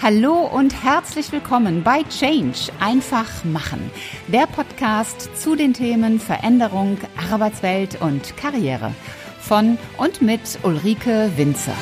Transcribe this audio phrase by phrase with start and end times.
[0.00, 3.90] Hallo und herzlich willkommen bei Change einfach machen,
[4.28, 6.98] der Podcast zu den Themen Veränderung,
[7.32, 8.94] Arbeitswelt und Karriere
[9.40, 11.74] von und mit Ulrike Winzer.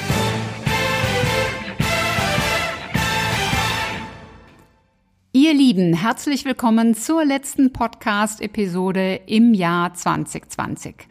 [5.32, 11.06] Ihr Lieben, herzlich willkommen zur letzten Podcast-Episode im Jahr 2020.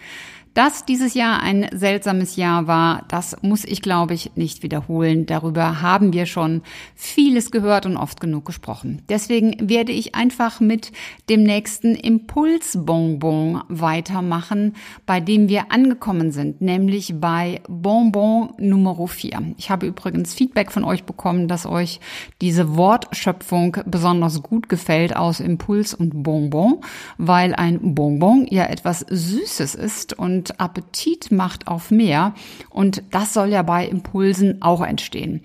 [0.55, 5.25] Dass dieses Jahr ein seltsames Jahr war, das muss ich, glaube ich, nicht wiederholen.
[5.25, 6.61] Darüber haben wir schon
[6.95, 9.01] vieles gehört und oft genug gesprochen.
[9.09, 10.93] Deswegen werde ich einfach mit
[11.29, 19.55] dem nächsten Impulsbonbon weitermachen, bei dem wir angekommen sind, nämlich bei Bonbon Nummer 4.
[19.57, 21.99] Ich habe übrigens Feedback von euch bekommen, dass euch
[22.39, 26.79] diese Wortschöpfung besonders gut gefällt aus Impuls und Bonbon,
[27.17, 32.33] weil ein Bonbon ja etwas Süßes ist und und Appetit macht auf mehr.
[32.69, 35.41] Und das soll ja bei Impulsen auch entstehen.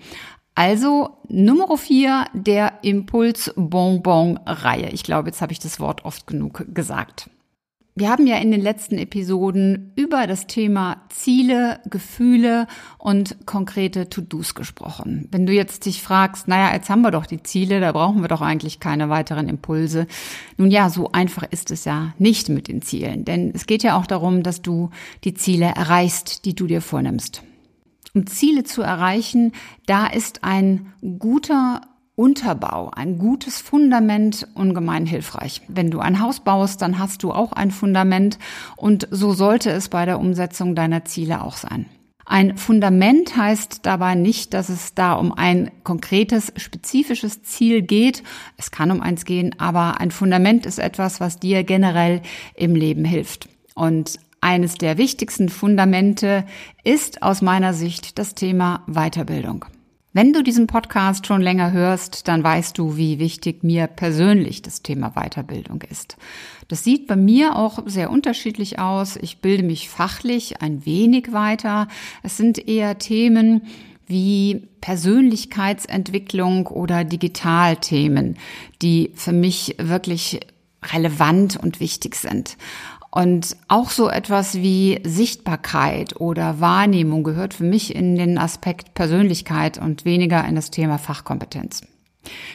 [0.53, 4.89] Also Nummer vier der Impuls-Bonbon-Reihe.
[4.91, 7.29] Ich glaube, jetzt habe ich das Wort oft genug gesagt.
[7.93, 12.67] Wir haben ja in den letzten Episoden über das Thema Ziele, Gefühle
[12.97, 15.27] und konkrete To-Dos gesprochen.
[15.29, 18.29] Wenn du jetzt dich fragst, naja, jetzt haben wir doch die Ziele, da brauchen wir
[18.29, 20.07] doch eigentlich keine weiteren Impulse.
[20.55, 23.97] Nun ja, so einfach ist es ja nicht mit den Zielen, denn es geht ja
[23.97, 24.89] auch darum, dass du
[25.25, 27.43] die Ziele erreichst, die du dir vornimmst.
[28.13, 29.51] Um Ziele zu erreichen,
[29.85, 31.81] da ist ein guter
[32.15, 35.61] Unterbau, ein gutes Fundament ungemein hilfreich.
[35.67, 38.37] Wenn du ein Haus baust, dann hast du auch ein Fundament
[38.75, 41.85] und so sollte es bei der Umsetzung deiner Ziele auch sein.
[42.25, 48.23] Ein Fundament heißt dabei nicht, dass es da um ein konkretes, spezifisches Ziel geht.
[48.57, 52.21] Es kann um eins gehen, aber ein Fundament ist etwas, was dir generell
[52.55, 53.49] im Leben hilft.
[53.73, 56.45] Und eines der wichtigsten Fundamente
[56.83, 59.65] ist aus meiner Sicht das Thema Weiterbildung.
[60.13, 64.81] Wenn du diesen Podcast schon länger hörst, dann weißt du, wie wichtig mir persönlich das
[64.81, 66.17] Thema Weiterbildung ist.
[66.67, 69.15] Das sieht bei mir auch sehr unterschiedlich aus.
[69.15, 71.87] Ich bilde mich fachlich ein wenig weiter.
[72.23, 73.61] Es sind eher Themen
[74.05, 78.35] wie Persönlichkeitsentwicklung oder Digitalthemen,
[78.81, 80.41] die für mich wirklich
[80.91, 82.57] relevant und wichtig sind.
[83.13, 89.77] Und auch so etwas wie Sichtbarkeit oder Wahrnehmung gehört für mich in den Aspekt Persönlichkeit
[89.77, 91.81] und weniger in das Thema Fachkompetenz.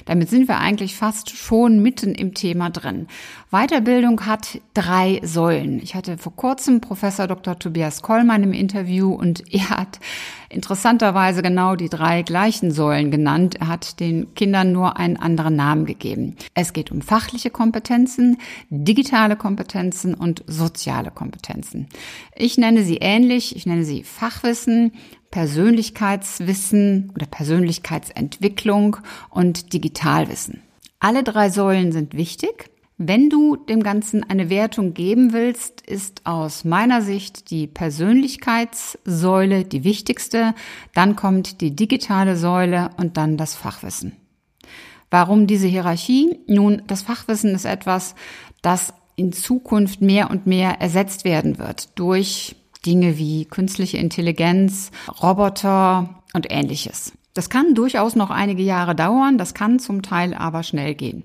[0.05, 3.09] Damit sind wir eigentlich fast schon mitten im Thema drin.
[3.51, 5.81] Weiterbildung hat drei Säulen.
[5.83, 7.59] Ich hatte vor kurzem Professor Dr.
[7.59, 9.99] Tobias Kollmann im Interview und er hat
[10.49, 13.57] interessanterweise genau die drei gleichen Säulen genannt.
[13.61, 16.37] Er hat den Kindern nur einen anderen Namen gegeben.
[16.55, 18.39] Es geht um fachliche Kompetenzen,
[18.71, 21.89] digitale Kompetenzen und soziale Kompetenzen.
[22.35, 23.57] Ich nenne sie ähnlich.
[23.57, 24.93] Ich nenne sie Fachwissen,
[25.31, 28.97] Persönlichkeitswissen oder Persönlichkeitsentwicklung
[29.31, 30.63] und Digitalwissen.
[30.99, 32.71] Alle drei Säulen sind wichtig.
[32.99, 39.85] Wenn du dem Ganzen eine Wertung geben willst, ist aus meiner Sicht die Persönlichkeitssäule die
[39.85, 40.55] wichtigste,
[40.95, 44.13] dann kommt die digitale Säule und dann das Fachwissen.
[45.11, 46.39] Warum diese Hierarchie?
[46.47, 48.15] Nun, das Fachwissen ist etwas,
[48.63, 52.57] das in Zukunft mehr und mehr ersetzt werden wird durch
[52.87, 54.91] Dinge wie künstliche Intelligenz,
[55.23, 57.13] Roboter und ähnliches.
[57.35, 61.25] Das kann durchaus noch einige Jahre dauern, das kann zum Teil aber schnell gehen.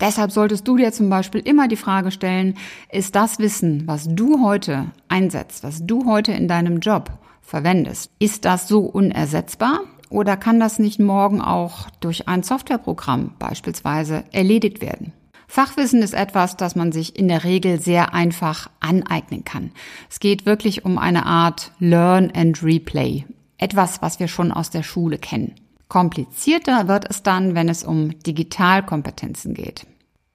[0.00, 2.56] Deshalb solltest du dir zum Beispiel immer die Frage stellen,
[2.90, 7.10] ist das Wissen, was du heute einsetzt, was du heute in deinem Job
[7.42, 14.24] verwendest, ist das so unersetzbar oder kann das nicht morgen auch durch ein Softwareprogramm beispielsweise
[14.32, 15.12] erledigt werden?
[15.46, 19.72] Fachwissen ist etwas, das man sich in der Regel sehr einfach aneignen kann.
[20.08, 23.24] Es geht wirklich um eine Art Learn and Replay.
[23.58, 25.56] Etwas, was wir schon aus der Schule kennen.
[25.90, 29.86] Komplizierter wird es dann, wenn es um Digitalkompetenzen geht.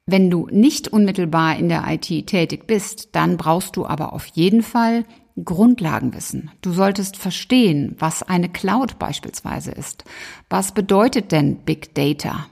[0.06, 4.62] Wenn du nicht unmittelbar in der IT tätig bist, dann brauchst du aber auf jeden
[4.62, 5.06] Fall
[5.44, 6.52] Grundlagenwissen.
[6.62, 10.04] Du solltest verstehen, was eine Cloud beispielsweise ist.
[10.50, 12.48] Was bedeutet denn Big Data?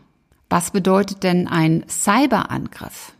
[0.49, 3.13] Was bedeutet denn ein Cyberangriff?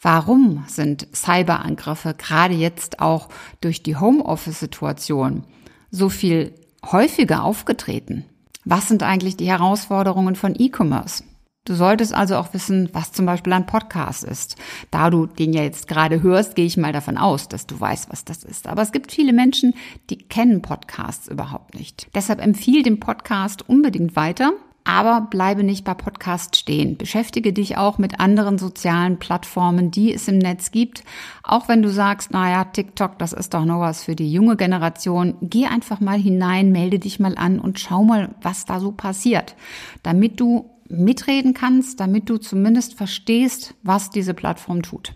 [0.00, 3.28] Warum sind Cyberangriffe gerade jetzt auch
[3.60, 5.44] durch die Homeoffice-Situation
[5.90, 6.54] so viel
[6.84, 8.24] häufiger aufgetreten?
[8.64, 11.22] Was sind eigentlich die Herausforderungen von E-Commerce?
[11.66, 14.56] Du solltest also auch wissen, was zum Beispiel ein Podcast ist.
[14.90, 18.10] Da du den ja jetzt gerade hörst, gehe ich mal davon aus, dass du weißt,
[18.10, 18.66] was das ist.
[18.66, 19.74] Aber es gibt viele Menschen,
[20.10, 22.08] die kennen Podcasts überhaupt nicht.
[22.14, 24.52] Deshalb empfiehl den Podcast unbedingt weiter
[24.86, 26.98] Aber bleibe nicht bei Podcast stehen.
[26.98, 31.04] Beschäftige dich auch mit anderen sozialen Plattformen, die es im Netz gibt.
[31.42, 35.36] Auch wenn du sagst, naja, TikTok, das ist doch noch was für die junge Generation.
[35.40, 39.56] Geh einfach mal hinein, melde dich mal an und schau mal, was da so passiert.
[40.02, 45.14] Damit du mitreden kannst, damit du zumindest verstehst, was diese Plattform tut.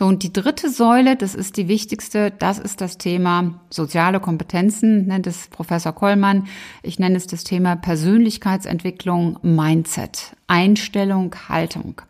[0.00, 5.06] So, und die dritte Säule, das ist die wichtigste, das ist das Thema soziale Kompetenzen,
[5.06, 6.46] nennt es Professor Kollmann.
[6.82, 12.00] Ich nenne es das Thema Persönlichkeitsentwicklung, Mindset, Einstellung, Haltung.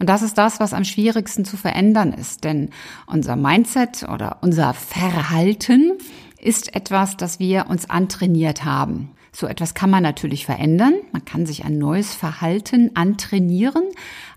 [0.00, 2.70] Und das ist das, was am schwierigsten zu verändern ist, denn
[3.06, 5.92] unser Mindset oder unser Verhalten
[6.40, 9.12] ist etwas, das wir uns antrainiert haben.
[9.30, 10.94] So etwas kann man natürlich verändern.
[11.12, 13.84] Man kann sich ein neues Verhalten antrainieren.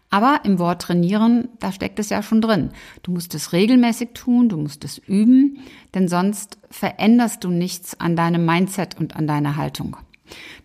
[0.09, 2.71] Aber im Wort trainieren, da steckt es ja schon drin.
[3.03, 5.59] Du musst es regelmäßig tun, du musst es üben,
[5.93, 9.97] denn sonst veränderst du nichts an deinem Mindset und an deiner Haltung.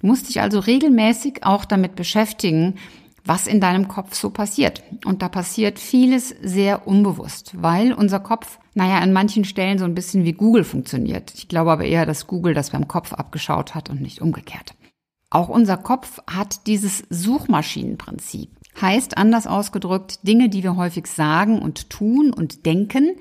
[0.00, 2.76] Du musst dich also regelmäßig auch damit beschäftigen,
[3.24, 4.82] was in deinem Kopf so passiert.
[5.04, 9.94] Und da passiert vieles sehr unbewusst, weil unser Kopf, naja, an manchen Stellen so ein
[9.94, 11.32] bisschen wie Google funktioniert.
[11.34, 14.74] Ich glaube aber eher, dass Google das beim Kopf abgeschaut hat und nicht umgekehrt.
[15.30, 18.50] Auch unser Kopf hat dieses Suchmaschinenprinzip.
[18.80, 23.12] Heißt anders ausgedrückt, Dinge, die wir häufig sagen und tun und denken,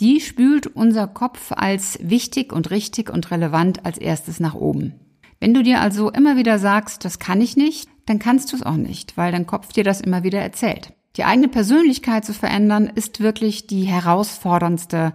[0.00, 4.94] die spült unser Kopf als wichtig und richtig und relevant als erstes nach oben.
[5.40, 8.62] Wenn du dir also immer wieder sagst, das kann ich nicht, dann kannst du es
[8.62, 10.92] auch nicht, weil dein Kopf dir das immer wieder erzählt.
[11.16, 15.12] Die eigene Persönlichkeit zu verändern, ist wirklich die herausforderndste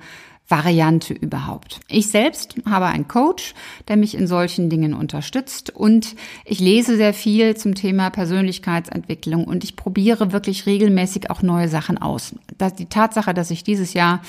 [0.50, 1.80] Variante überhaupt.
[1.88, 3.54] Ich selbst habe einen Coach,
[3.88, 9.64] der mich in solchen Dingen unterstützt und ich lese sehr viel zum Thema Persönlichkeitsentwicklung und
[9.64, 12.34] ich probiere wirklich regelmäßig auch neue Sachen aus.
[12.58, 14.22] Das, die Tatsache, dass ich dieses Jahr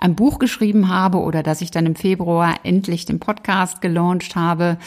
[0.00, 4.78] ein Buch geschrieben habe oder dass ich dann im Februar endlich den Podcast gelauncht habe,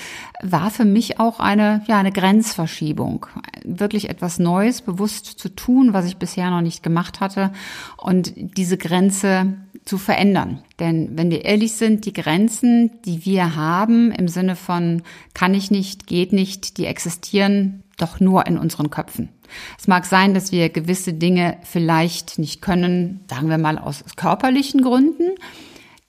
[0.42, 3.26] war für mich auch eine, ja, eine Grenzverschiebung.
[3.64, 7.52] Wirklich etwas Neues, bewusst zu tun, was ich bisher noch nicht gemacht hatte
[7.98, 9.54] und diese Grenze
[9.86, 10.64] zu verändern.
[10.80, 15.04] Denn wenn wir ehrlich sind, die Grenzen, die wir haben im Sinne von
[15.34, 19.30] kann ich nicht, geht nicht, die existieren doch nur in unseren Köpfen.
[19.80, 24.82] Es mag sein, dass wir gewisse Dinge vielleicht nicht können, sagen wir mal aus körperlichen
[24.82, 25.36] Gründen.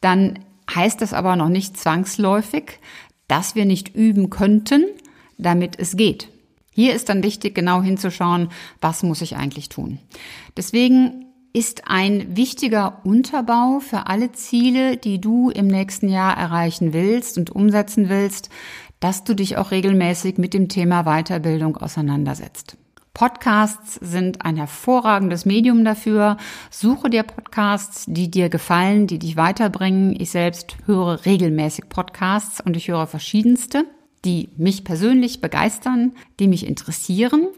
[0.00, 0.38] Dann
[0.74, 2.80] heißt das aber noch nicht zwangsläufig,
[3.28, 4.84] dass wir nicht üben könnten,
[5.36, 6.28] damit es geht.
[6.72, 8.48] Hier ist dann wichtig, genau hinzuschauen,
[8.80, 9.98] was muss ich eigentlich tun.
[10.56, 11.25] Deswegen
[11.56, 17.48] ist ein wichtiger Unterbau für alle Ziele, die du im nächsten Jahr erreichen willst und
[17.48, 18.50] umsetzen willst,
[19.00, 22.76] dass du dich auch regelmäßig mit dem Thema Weiterbildung auseinandersetzt.
[23.14, 26.36] Podcasts sind ein hervorragendes Medium dafür.
[26.70, 30.14] Suche dir Podcasts, die dir gefallen, die dich weiterbringen.
[30.20, 33.86] Ich selbst höre regelmäßig Podcasts und ich höre verschiedenste,
[34.26, 37.48] die mich persönlich begeistern, die mich interessieren.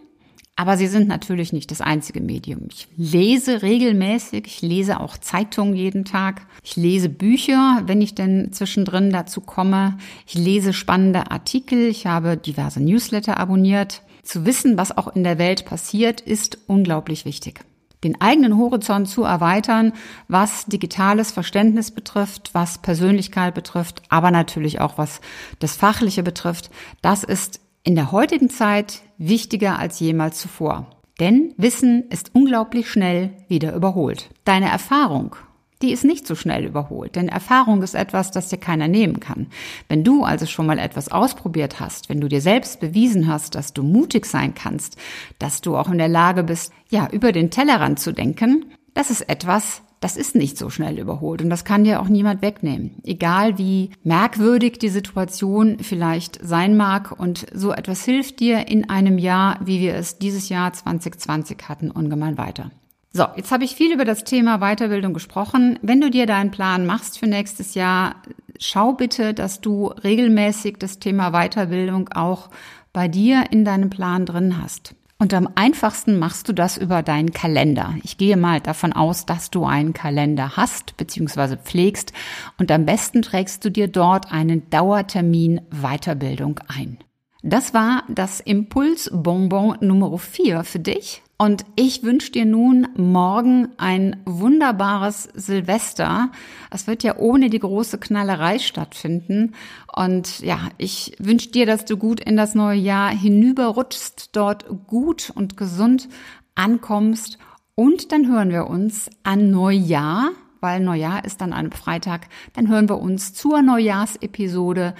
[0.58, 2.66] Aber sie sind natürlich nicht das einzige Medium.
[2.68, 6.42] Ich lese regelmäßig, ich lese auch Zeitungen jeden Tag.
[6.64, 9.98] Ich lese Bücher, wenn ich denn zwischendrin dazu komme.
[10.26, 11.86] Ich lese spannende Artikel.
[11.86, 14.02] Ich habe diverse Newsletter abonniert.
[14.24, 17.60] Zu wissen, was auch in der Welt passiert, ist unglaublich wichtig.
[18.02, 19.92] Den eigenen Horizont zu erweitern,
[20.26, 25.20] was digitales Verständnis betrifft, was Persönlichkeit betrifft, aber natürlich auch was
[25.60, 26.70] das Fachliche betrifft,
[27.00, 30.90] das ist in der heutigen Zeit wichtiger als jemals zuvor.
[31.20, 34.30] Denn Wissen ist unglaublich schnell wieder überholt.
[34.44, 35.36] Deine Erfahrung
[35.82, 39.46] die ist nicht so schnell überholt, denn Erfahrung ist etwas, das dir keiner nehmen kann.
[39.88, 43.72] Wenn du also schon mal etwas ausprobiert hast, wenn du dir selbst bewiesen hast, dass
[43.72, 44.96] du mutig sein kannst,
[45.38, 49.28] dass du auch in der Lage bist, ja, über den Tellerrand zu denken, das ist
[49.28, 52.96] etwas, das ist nicht so schnell überholt und das kann dir auch niemand wegnehmen.
[53.04, 59.18] Egal wie merkwürdig die Situation vielleicht sein mag und so etwas hilft dir in einem
[59.18, 62.70] Jahr, wie wir es dieses Jahr 2020 hatten, ungemein weiter.
[63.12, 65.78] So, jetzt habe ich viel über das Thema Weiterbildung gesprochen.
[65.82, 68.16] Wenn du dir deinen Plan machst für nächstes Jahr,
[68.60, 72.50] schau bitte, dass du regelmäßig das Thema Weiterbildung auch
[72.92, 74.94] bei dir in deinem Plan drin hast.
[75.20, 77.96] Und am einfachsten machst du das über deinen Kalender.
[78.04, 81.56] Ich gehe mal davon aus, dass du einen Kalender hast bzw.
[81.56, 82.12] pflegst
[82.56, 86.98] und am besten trägst du dir dort einen Dauertermin Weiterbildung ein.
[87.42, 91.22] Das war das Impulsbonbon Nummer 4 für dich.
[91.40, 96.32] Und ich wünsche dir nun morgen ein wunderbares Silvester.
[96.68, 99.54] Es wird ja ohne die große Knallerei stattfinden.
[99.94, 105.30] Und ja, ich wünsche dir, dass du gut in das neue Jahr hinüberrutschst, dort gut
[105.32, 106.08] und gesund
[106.56, 107.38] ankommst.
[107.76, 110.30] Und dann hören wir uns an Neujahr,
[110.60, 112.26] weil Neujahr ist dann ein Freitag.
[112.54, 114.92] Dann hören wir uns zur Neujahrsepisode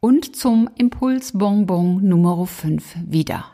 [0.00, 3.53] und zum Impulsbonbon Nummer 5 wieder.